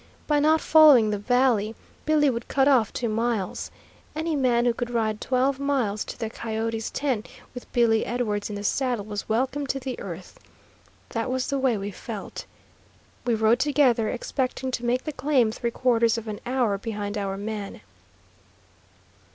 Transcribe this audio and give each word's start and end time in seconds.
By 0.25 0.39
not 0.39 0.61
following 0.61 1.11
the 1.11 1.19
valley, 1.19 1.75
Billy 2.07 2.27
would 2.27 2.47
cut 2.47 2.67
off 2.67 2.91
two 2.91 3.07
miles. 3.07 3.69
Any 4.15 4.35
man 4.35 4.65
who 4.65 4.73
could 4.73 4.89
ride 4.89 5.21
twelve 5.21 5.59
miles 5.59 6.03
to 6.05 6.17
the 6.17 6.27
coyote's 6.27 6.89
ten 6.89 7.23
with 7.53 7.71
Billy 7.71 8.03
Edwards 8.03 8.49
in 8.49 8.55
the 8.55 8.63
saddle 8.63 9.05
was 9.05 9.29
welcome 9.29 9.67
to 9.67 9.79
the 9.79 9.99
earth. 9.99 10.39
That 11.09 11.29
was 11.29 11.51
the 11.51 11.59
way 11.59 11.77
we 11.77 11.91
felt. 11.91 12.47
We 13.27 13.35
rode 13.35 13.59
together, 13.59 14.09
expecting 14.09 14.71
to 14.71 14.83
make 14.85 15.03
the 15.03 15.11
claim 15.13 15.51
three 15.51 15.69
quarters 15.69 16.17
of 16.17 16.27
an 16.27 16.39
hour 16.47 16.79
behind 16.79 17.15
our 17.15 17.37
man. 17.37 17.81